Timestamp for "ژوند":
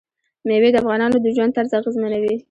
1.35-1.55